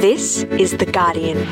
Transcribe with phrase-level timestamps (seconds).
[0.00, 1.44] This is The Guardian.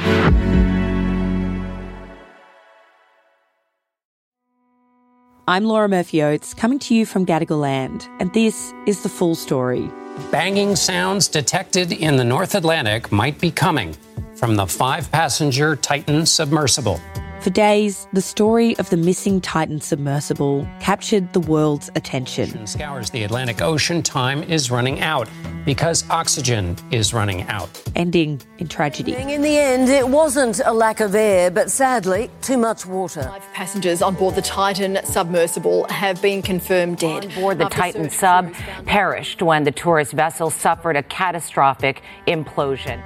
[5.49, 9.35] I'm Laura Murphy Oates, coming to you from Gadigal Land, and this is the full
[9.35, 9.91] story.
[10.31, 13.97] Banging sounds detected in the North Atlantic might be coming
[14.37, 17.01] from the five passenger Titan submersible.
[17.41, 22.67] For days, the story of the missing Titan submersible captured the world's attention.
[22.67, 24.03] Scours the Atlantic Ocean.
[24.03, 25.29] Time is running out
[25.65, 27.69] because oxygen is running out.
[27.95, 29.15] Ending in tragedy.
[29.15, 33.23] In the end, it wasn't a lack of air, but sadly, too much water.
[33.23, 37.27] Five passengers on board the Titan submersible have been confirmed dead.
[37.27, 38.53] On board the Titan sub
[38.87, 43.03] perished when the tourist vessel suffered a catastrophic implosion.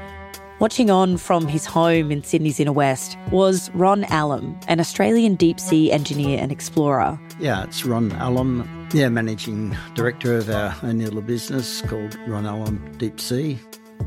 [0.60, 5.58] Watching on from his home in Sydney's inner west was Ron Allum, an Australian deep
[5.58, 7.18] sea engineer and explorer.
[7.38, 12.92] Yeah, it's Ron Allum, yeah, managing director of our own little business called Ron Allum
[12.98, 13.58] Deep Sea.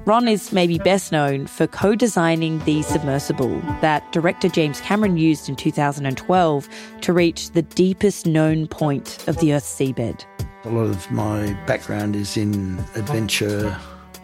[0.05, 5.49] Ron is maybe best known for co designing the submersible that director James Cameron used
[5.49, 6.70] in 2012
[7.01, 10.23] to reach the deepest known point of the Earth's seabed.
[10.65, 13.76] A lot of my background is in adventure.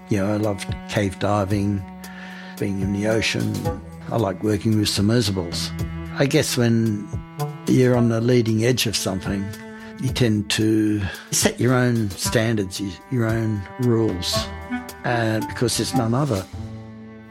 [0.09, 1.83] You know, I love cave diving,
[2.59, 3.53] being in the ocean.
[4.11, 5.71] I like working with submersibles.
[6.17, 7.07] I guess when
[7.67, 9.45] you're on the leading edge of something,
[10.01, 14.35] you tend to set your own standards, your own rules,
[15.05, 16.45] uh, because there's none other.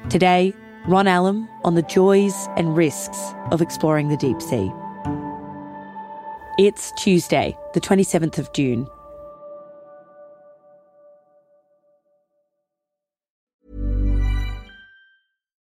[0.09, 0.55] Today,
[0.87, 3.19] Ron Allum on the joys and risks
[3.51, 4.71] of exploring the deep sea.
[6.59, 8.89] It's Tuesday, the 27th of June.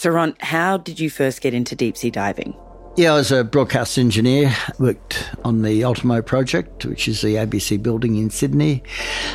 [0.00, 2.56] So, Ron, how did you first get into deep sea diving?
[2.96, 7.82] Yeah, I was a broadcast engineer, worked on the Ultimo project, which is the ABC
[7.82, 8.82] building in Sydney.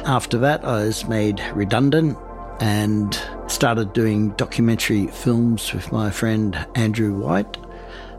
[0.05, 2.17] After that, I was made redundant
[2.59, 3.13] and
[3.45, 7.57] started doing documentary films with my friend Andrew White.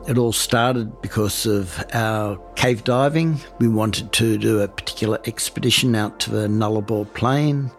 [0.07, 3.41] It all started because of our cave diving.
[3.59, 7.73] We wanted to do a particular expedition out to the Nullarbor Plain.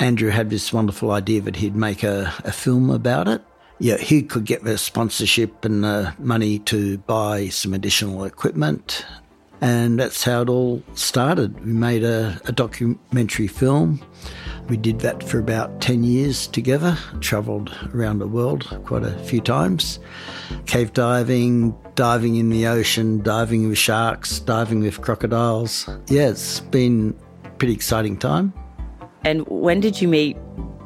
[0.00, 3.40] Andrew had this wonderful idea that he'd make a, a film about it.
[3.82, 9.04] Yeah, he could get the sponsorship and the money to buy some additional equipment.
[9.60, 11.66] And that's how it all started.
[11.66, 14.00] We made a, a documentary film.
[14.68, 19.40] We did that for about 10 years together, travelled around the world quite a few
[19.40, 19.98] times.
[20.66, 25.88] Cave diving, diving in the ocean, diving with sharks, diving with crocodiles.
[26.06, 28.52] Yeah, it's been a pretty exciting time.
[29.24, 30.36] And when did you meet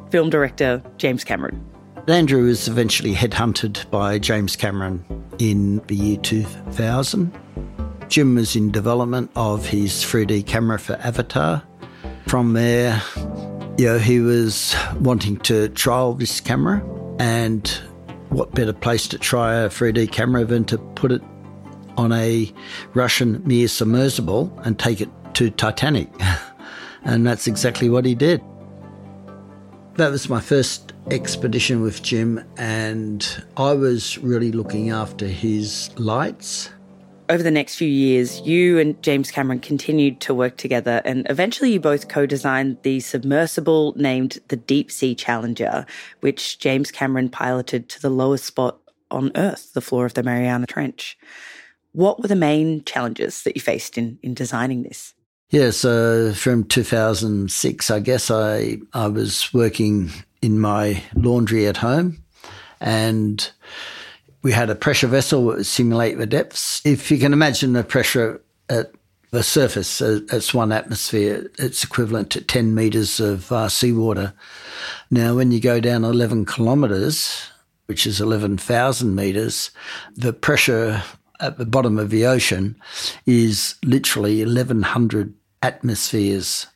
[0.09, 1.63] film director James Cameron?
[2.09, 5.03] Andrew was eventually headhunted by James Cameron
[5.39, 7.37] in the year 2000.
[8.07, 11.61] Jim was in development of his 3D camera for Avatar.
[12.25, 13.01] From there,
[13.77, 16.81] you know, he was wanting to trial this camera,
[17.19, 17.67] and
[18.29, 21.21] what better place to try a 3D camera than to put it
[21.97, 22.53] on a
[22.93, 26.09] Russian Mir submersible and take it to Titanic?
[27.03, 28.41] and that's exactly what he did.
[29.97, 36.69] That was my first expedition with Jim, and I was really looking after his lights.
[37.29, 41.73] Over the next few years, you and James Cameron continued to work together, and eventually
[41.73, 45.87] you both co designed the submersible named the Deep Sea Challenger,
[46.19, 48.77] which James Cameron piloted to the lowest spot
[49.09, 51.17] on Earth, the floor of the Mariana Trench.
[51.93, 55.15] What were the main challenges that you faced in, in designing this?
[55.49, 60.11] Yeah, so from 2006, I guess I, I was working
[60.41, 62.21] in my laundry at home
[62.81, 63.49] and
[64.41, 66.85] we had a pressure vessel that would simulate the depths.
[66.85, 68.91] If you can imagine the pressure at
[69.31, 74.33] the surface, uh, it's one atmosphere, it's equivalent to 10 metres of uh, seawater.
[75.09, 77.47] Now, when you go down 11 kilometres,
[77.85, 79.71] which is 11,000 metres,
[80.13, 81.03] the pressure
[81.39, 82.75] at the bottom of the ocean
[83.25, 86.67] is literally 1,100 atmospheres.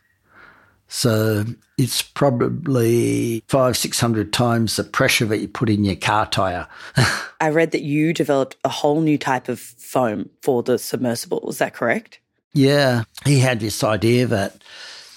[0.88, 1.46] So
[1.78, 6.68] it's probably five, 600 times the pressure that you put in your car tyre.
[7.42, 11.50] I read that you developed a whole new type of foam for the submersible.
[11.50, 12.20] Is that correct?
[12.54, 13.04] Yeah.
[13.26, 14.62] He had this idea that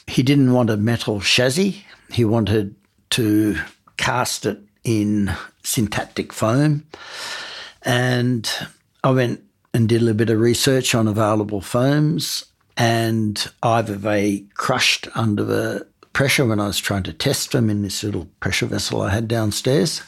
[0.06, 2.76] he didn't want a metal chassis, he wanted
[3.11, 3.56] to
[3.96, 5.32] cast it in
[5.62, 6.87] syntactic foam.
[7.82, 8.49] And
[9.02, 12.44] I went and did a little bit of research on available foams,
[12.76, 17.82] and either they crushed under the pressure when I was trying to test them in
[17.82, 20.03] this little pressure vessel I had downstairs,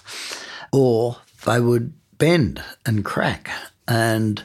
[0.73, 3.51] or they would bend and crack.
[3.87, 4.43] And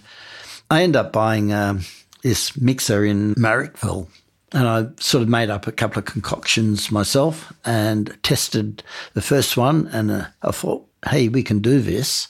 [0.70, 1.82] I ended up buying um,
[2.22, 4.08] this mixer in Marrickville.
[4.54, 8.84] And I sort of made up a couple of concoctions myself and tested
[9.14, 9.88] the first one.
[9.88, 12.28] And uh, I thought, hey, we can do this.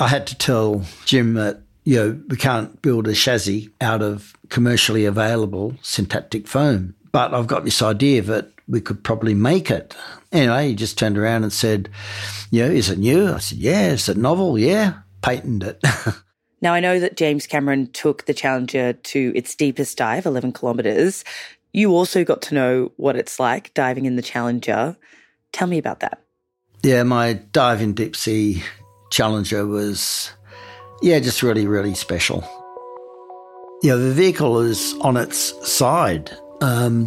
[0.00, 4.34] I had to tell Jim that, you know, we can't build a chassis out of
[4.50, 6.94] commercially available syntactic foam.
[7.12, 9.96] But I've got this idea that we could probably make it.
[10.30, 11.88] Anyway, he just turned around and said,
[12.50, 13.32] you know, is it new?
[13.32, 13.88] I said, yeah.
[13.92, 14.58] Is it novel?
[14.58, 14.98] Yeah.
[15.22, 15.82] Patent it.
[16.60, 21.22] Now, I know that James Cameron took the Challenger to its deepest dive, 11 kilometres.
[21.72, 24.96] You also got to know what it's like diving in the Challenger.
[25.52, 26.20] Tell me about that.
[26.82, 28.64] Yeah, my dive in deep sea
[29.12, 30.32] Challenger was,
[31.02, 32.42] yeah, just really, really special.
[33.82, 36.30] Yeah, the vehicle is on its side,
[36.60, 37.06] um,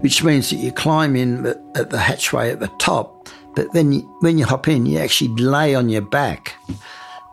[0.00, 4.00] which means that you climb in at the hatchway at the top, but then you,
[4.20, 6.54] when you hop in, you actually lay on your back.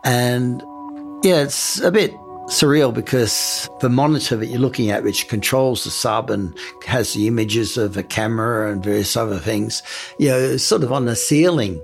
[0.04, 0.62] And
[1.22, 2.12] yeah, it's a bit
[2.50, 7.28] surreal because the monitor that you're looking at, which controls the sub and has the
[7.28, 9.82] images of a camera and various other things,
[10.18, 11.80] you know, is sort of on the ceiling.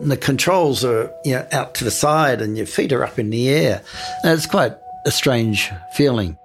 [0.00, 3.18] And the controls are, you know, out to the side and your feet are up
[3.18, 3.82] in the air.
[4.22, 4.76] And it's quite
[5.06, 6.38] a strange feeling.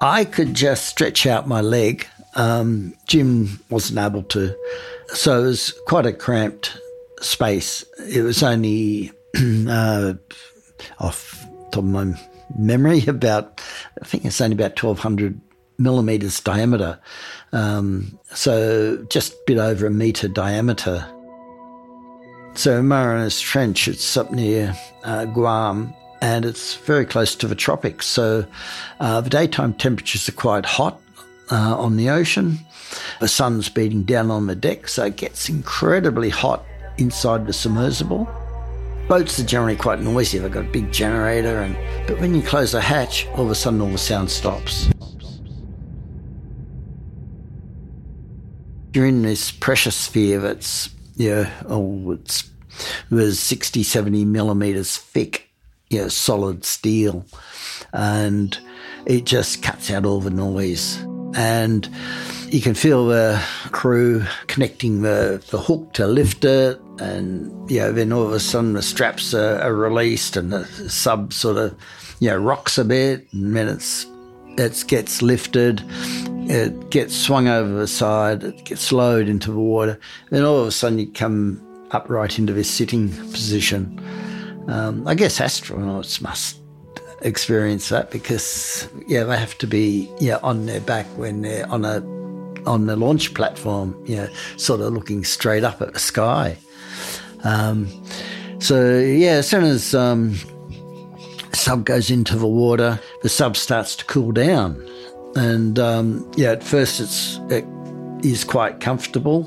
[0.00, 2.06] I could just stretch out my leg.
[2.34, 4.56] Um, Jim wasn't able to.
[5.08, 6.76] So it was quite a cramped
[7.20, 7.84] space.
[8.08, 9.12] It was only
[9.68, 10.14] uh,
[10.98, 12.14] off top of my
[12.56, 13.60] memory, about
[14.00, 15.40] I think it's only about twelve hundred
[15.78, 16.98] millimeters diameter,
[17.52, 21.06] um, so just a bit over a meter diameter.
[22.54, 28.06] So Marianas Trench, it's up near uh, Guam, and it's very close to the tropics.
[28.06, 28.46] So
[29.00, 31.00] uh, the daytime temperatures are quite hot
[31.50, 32.58] uh, on the ocean.
[33.20, 36.64] The sun's beating down on the deck, so it gets incredibly hot
[36.98, 38.28] inside the submersible.
[39.08, 40.38] Boats are generally quite noisy.
[40.38, 41.74] They've got a big generator, and
[42.06, 44.90] but when you close the hatch, all of a sudden all the sound stops.
[48.92, 52.50] You're in this pressure sphere that's yeah, oh, it's
[53.10, 55.50] it was 60, 70 millimeters thick,
[55.90, 57.26] yeah, solid steel,
[57.92, 58.58] and
[59.06, 61.04] it just cuts out all the noise.
[61.34, 61.88] And
[62.48, 68.12] you can feel the crew connecting the, the hook to lift it, and know, then
[68.12, 71.74] all of a sudden the straps are, are released and the sub sort of
[72.20, 74.06] you know rocks a bit, and then it's
[74.58, 75.82] it gets lifted,
[76.52, 79.98] it gets swung over the side, it gets lowered into the water,
[80.30, 81.60] then all of a sudden you come
[81.92, 83.98] upright into this sitting position.
[84.68, 86.58] Um, I guess astronauts must
[87.22, 91.84] experience that because yeah they have to be yeah on their back when they're on
[91.84, 92.00] a
[92.66, 96.56] on the launch platform, know, sort of looking straight up at the sky.
[97.44, 97.88] Um,
[98.60, 100.36] so yeah, as soon as um,
[101.52, 104.86] sub goes into the water, the sub starts to cool down,
[105.36, 107.64] and um, yeah, at first it's it
[108.24, 109.44] is quite comfortable.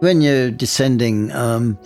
[0.00, 1.78] When you're descending, um,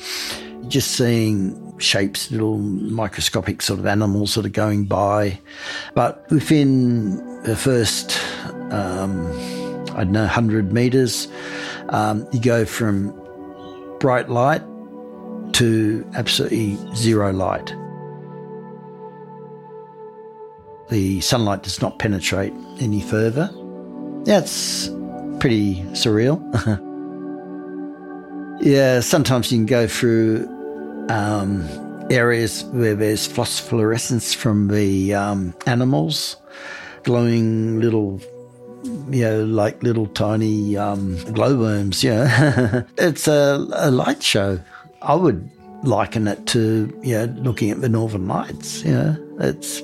[0.68, 5.40] just seeing shapes, little microscopic sort of animals that are going by,
[5.94, 8.20] but within the first
[8.70, 9.26] um,
[9.94, 11.28] I don't know, 100 meters.
[11.90, 13.14] Um, you go from
[14.00, 14.62] bright light
[15.54, 17.74] to absolutely zero light.
[20.90, 23.50] The sunlight does not penetrate any further.
[24.24, 24.88] That's
[25.40, 26.40] pretty surreal.
[28.60, 30.46] yeah, sometimes you can go through
[31.08, 31.66] um,
[32.10, 36.36] areas where there's phosphorescence from the um, animals,
[37.02, 38.20] glowing little
[39.08, 42.04] you know, like little tiny um, glowworms.
[42.04, 44.60] Yeah, it's a, a light show.
[45.02, 45.50] I would
[45.82, 48.82] liken it to you know looking at the northern lights.
[48.84, 49.82] You know, it's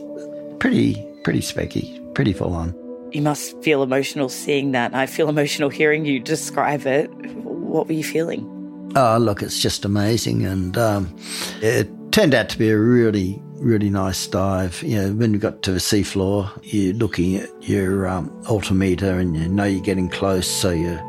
[0.60, 2.74] pretty pretty specky, pretty full on.
[3.12, 4.94] You must feel emotional seeing that.
[4.94, 7.08] I feel emotional hearing you describe it.
[7.42, 8.92] What were you feeling?
[8.94, 10.44] Oh, look, it's just amazing.
[10.44, 11.16] And um,
[11.60, 14.82] it turned out to be a really, really nice dive.
[14.82, 19.36] You know, when we got to the seafloor, you're looking at your um, altimeter and
[19.36, 21.00] you know you're getting close, so you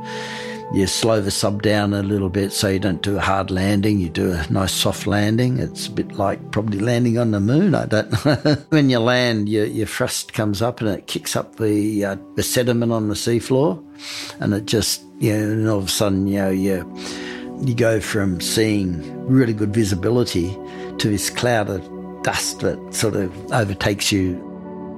[0.73, 3.99] you slow the sub down a little bit so you don't do a hard landing.
[3.99, 5.59] You do a nice soft landing.
[5.59, 7.75] It's a bit like probably landing on the moon.
[7.75, 8.35] I don't know.
[8.69, 12.43] when you land, your, your thrust comes up and it kicks up the, uh, the
[12.43, 13.83] sediment on the seafloor.
[14.39, 16.97] And it just, you know, and all of a sudden, you know, you,
[17.59, 20.57] you go from seeing really good visibility
[20.99, 24.35] to this cloud of dust that sort of overtakes you.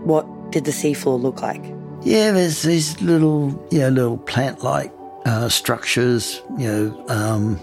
[0.04, 1.64] What did the seafloor look like?
[2.04, 4.92] Yeah, there's these little, you know, little plant-like
[5.26, 6.42] uh, structures.
[6.58, 7.60] You know, um,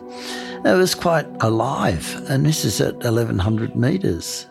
[0.65, 4.47] it was quite alive, and this is at 1100 meters.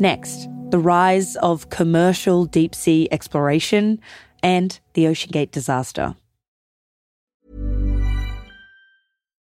[0.00, 4.00] Next, the rise of commercial deep sea exploration
[4.42, 6.16] and the OceanGate disaster.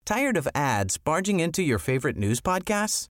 [0.06, 3.10] Tired of ads barging into your favorite news podcasts?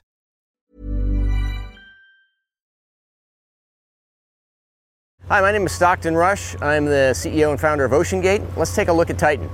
[5.31, 6.61] Hi, my name is Stockton Rush.
[6.61, 8.57] I'm the CEO and founder of OceanGate.
[8.57, 9.49] Let's take a look at Titan.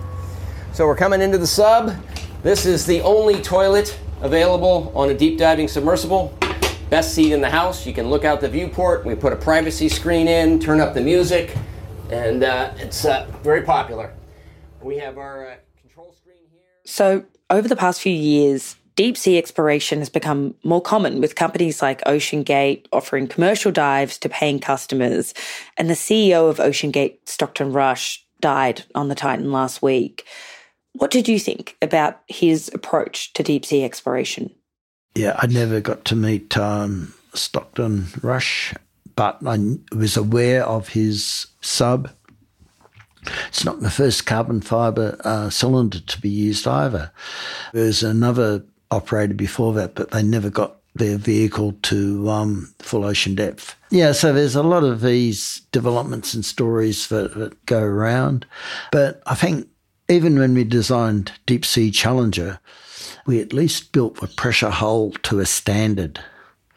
[0.74, 1.96] So we're coming into the sub.
[2.41, 6.36] This is the only toilet available on a deep diving submersible.
[6.89, 7.86] Best seat in the house.
[7.86, 9.05] You can look out the viewport.
[9.05, 11.55] We put a privacy screen in, turn up the music,
[12.10, 14.15] and uh, it's uh, very popular.
[14.81, 16.62] We have our uh, control screen here.
[16.86, 21.82] So, over the past few years, deep sea exploration has become more common with companies
[21.82, 25.34] like OceanGate offering commercial dives to paying customers.
[25.77, 30.25] And the CEO of OceanGate, Stockton Rush, died on the Titan last week.
[30.94, 34.54] What did you think about his approach to deep sea exploration?
[35.16, 38.74] Yeah, I never got to meet um, Stockton Rush,
[39.16, 42.10] but I was aware of his sub.
[43.50, 47.12] It's not the first carbon fibre uh, cylinder to be used either.
[47.74, 53.36] There's another operator before that, but they never got their vehicle to um, full ocean
[53.36, 53.75] depth.
[53.91, 58.46] Yeah, so there's a lot of these developments and stories that, that go around.
[58.91, 59.67] But I think
[60.10, 62.60] even when we designed Deep Sea Challenger,
[63.25, 66.20] we at least built the pressure hull to a standard.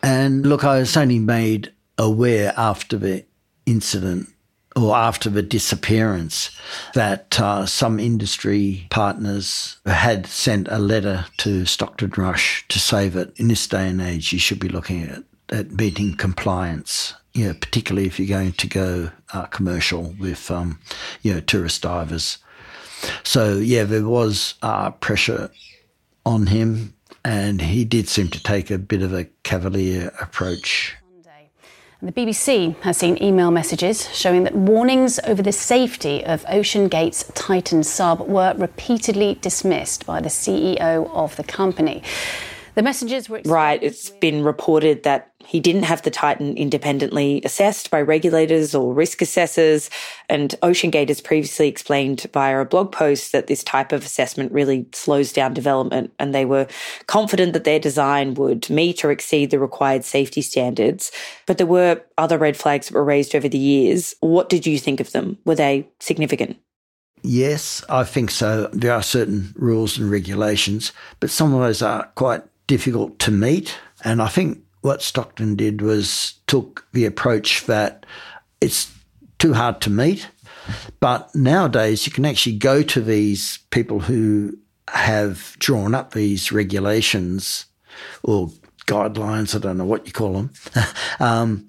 [0.02, 3.24] And look, I was only made aware after the
[3.66, 4.28] incident
[4.76, 6.50] or after the disappearance
[6.94, 13.38] that uh, some industry partners had sent a letter to Stockton Rush to say that
[13.38, 17.14] in this day and age you should be looking at, at meeting compliance.
[17.32, 20.80] You know, particularly if you're going to go uh, commercial with, um,
[21.22, 22.38] you know, tourist divers.
[23.22, 25.50] So yeah, there was uh, pressure
[26.26, 30.96] on him, and he did seem to take a bit of a cavalier approach.
[32.02, 37.82] The BBC has seen email messages showing that warnings over the safety of OceanGate's Titan
[37.82, 42.02] sub were repeatedly dismissed by the CEO of the company.
[42.74, 43.42] The messages were.
[43.44, 43.82] Right.
[43.82, 49.20] It's been reported that he didn't have the Titan independently assessed by regulators or risk
[49.22, 49.90] assessors.
[50.28, 54.86] And OceanGate has previously explained via a blog post that this type of assessment really
[54.92, 56.12] slows down development.
[56.18, 56.68] And they were
[57.06, 61.10] confident that their design would meet or exceed the required safety standards.
[61.46, 64.14] But there were other red flags that were raised over the years.
[64.20, 65.38] What did you think of them?
[65.44, 66.58] Were they significant?
[67.22, 68.68] Yes, I think so.
[68.72, 73.76] There are certain rules and regulations, but some of those are quite difficult to meet.
[74.04, 78.06] And I think what Stockton did was took the approach that
[78.60, 78.92] it's
[79.40, 80.28] too hard to meet.
[81.00, 87.66] But nowadays, you can actually go to these people who have drawn up these regulations
[88.22, 88.50] or
[88.86, 90.52] guidelines, I don't know what you call them.
[91.18, 91.66] um,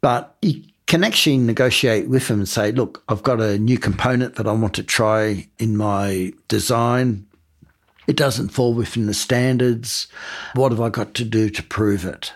[0.00, 4.36] but you can actually negotiate with them and say, look, I've got a new component
[4.36, 7.26] that I want to try in my design.
[8.06, 10.08] It doesn't fall within the standards.
[10.54, 12.32] What have I got to do to prove it?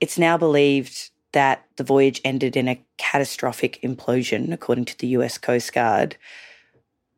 [0.00, 5.38] It's now believed that the voyage ended in a catastrophic implosion, according to the US
[5.38, 6.16] Coast Guard.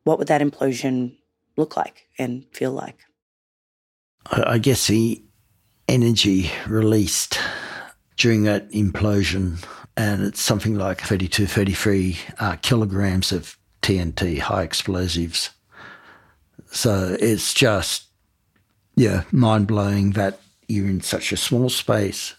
[0.03, 1.17] What would that implosion
[1.57, 2.97] look like and feel like?
[4.31, 5.23] I guess the
[5.87, 7.39] energy released
[8.17, 9.65] during that implosion,
[9.97, 15.49] and it's something like 32, 33 uh, kilograms of TNT, high explosives.
[16.71, 18.05] So it's just,
[18.95, 22.35] yeah, mind blowing that you're in such a small space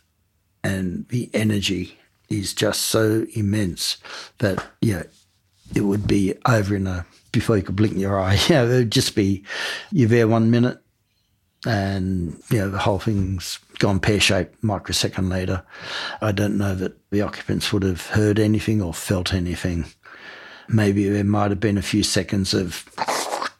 [0.64, 1.98] and the energy
[2.28, 3.98] is just so immense
[4.38, 5.02] that, yeah,
[5.74, 8.38] it would be over in a, before you could blink your eye.
[8.48, 9.44] Yeah, it would just be,
[9.90, 10.78] you're there one minute
[11.66, 15.62] and, you know, the whole thing's gone pear shaped microsecond later.
[16.22, 19.86] I don't know that the occupants would have heard anything or felt anything.
[20.68, 22.88] Maybe there might have been a few seconds of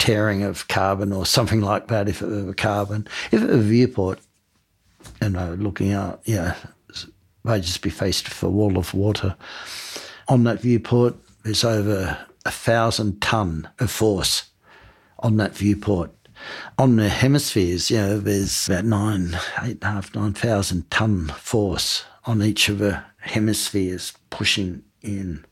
[0.02, 3.06] tearing of carbon or something like that if it were a carbon.
[3.30, 4.18] If it were a viewport,
[5.23, 6.56] you know, looking out, yeah,
[7.44, 9.37] they'd just be faced with a wall of water.
[10.26, 14.50] On that viewport, there's over a thousand ton of force
[15.21, 16.11] on that viewport.
[16.78, 21.28] On the hemispheres, you know, there's about nine, eight and a half, nine thousand ton
[21.28, 25.44] force on each of the hemispheres pushing in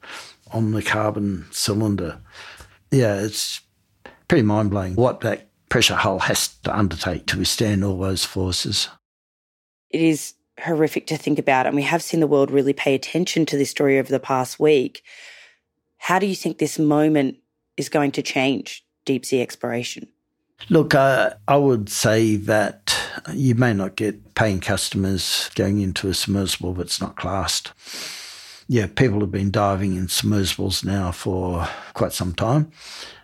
[0.53, 2.19] on the carbon cylinder.
[2.91, 3.61] Yeah, it's
[4.31, 8.89] pretty mind blowing what that pressure hull has to undertake to withstand all those forces.
[9.89, 13.45] It is horrific to think about, and we have seen the world really pay attention
[13.47, 15.03] to this story over the past week.
[15.99, 17.39] How do you think this moment
[17.77, 20.07] is going to change deep sea exploration?
[20.69, 22.97] Look, uh, I would say that
[23.33, 27.73] you may not get paying customers going into a submersible that's not classed.
[28.69, 32.71] Yeah, people have been diving in submersibles now for quite some time.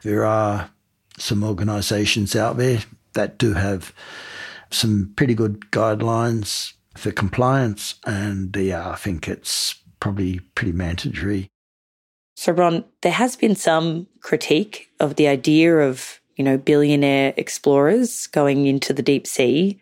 [0.02, 0.70] There are
[1.18, 2.80] some organisations out there
[3.14, 3.92] that do have
[4.70, 11.49] some pretty good guidelines for compliance, and yeah, I think it's probably pretty mandatory.
[12.37, 18.26] So, Ron, there has been some critique of the idea of you know, billionaire explorers
[18.28, 19.81] going into the deep sea.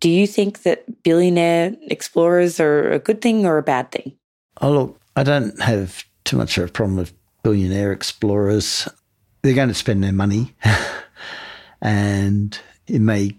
[0.00, 4.12] Do you think that billionaire explorers are a good thing or a bad thing?
[4.60, 8.86] Oh, look, I don't have too much of a problem with billionaire explorers.
[9.44, 10.54] They're going to spend their money,
[11.82, 13.36] and it may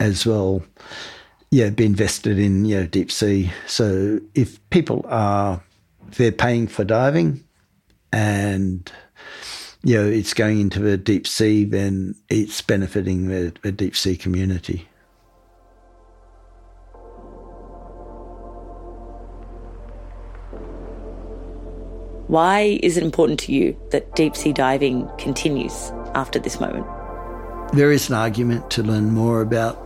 [0.00, 0.64] as well,
[1.52, 3.52] yeah, be invested in you know deep sea.
[3.68, 5.62] So if people are
[6.16, 7.44] they're paying for diving,
[8.12, 8.90] and
[9.84, 14.16] you know, it's going into the deep sea, then it's benefiting the, the deep sea
[14.16, 14.88] community.
[22.28, 26.84] Why is it important to you that deep sea diving continues after this moment?
[27.72, 29.76] There is an argument to learn more about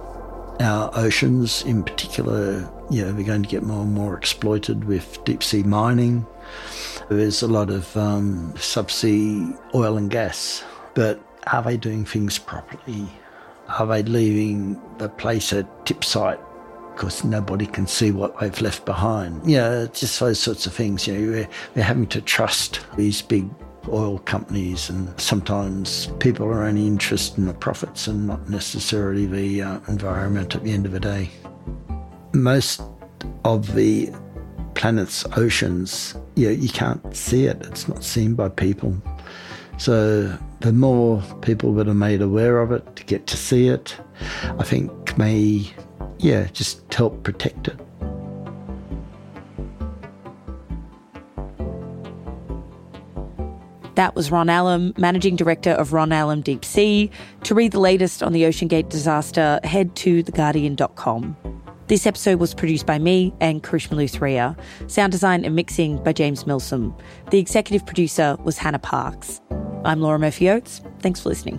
[0.59, 2.71] our oceans, in particular.
[2.91, 6.27] You know, we're going to get more and more exploited with deep sea mining.
[7.11, 13.07] There's a lot of um, subsea oil and gas, but are they doing things properly?
[13.69, 16.41] Are they leaving the place at tip site
[17.01, 19.51] because nobody can see what they've left behind?
[19.51, 21.07] You know, just those sorts of things.
[21.07, 23.49] You know, we're, we're having to trust these big
[23.89, 29.63] oil companies, and sometimes people are only interested in the profits and not necessarily the
[29.63, 31.31] uh, environment at the end of the day.
[32.35, 32.83] Most
[33.47, 34.11] of the
[34.75, 37.57] planet's oceans, you, know, you can't see it.
[37.63, 38.95] It's not seen by people.
[39.79, 43.97] So the more people that are made aware of it to get to see it,
[44.59, 45.73] I think may,
[46.23, 47.79] yeah, just help protect it.
[53.97, 57.11] That was Ron Allum, Managing Director of Ron Allum Deep Sea.
[57.45, 61.37] To read the latest on the OceanGate disaster, head to theguardian.com.
[61.89, 64.57] This episode was produced by me and Karishma Luthria.
[64.89, 66.97] Sound design and mixing by James Milsom.
[67.31, 69.41] The executive producer was Hannah Parks.
[69.85, 70.81] I'm Laura Murphy Oates.
[71.01, 71.59] Thanks for listening.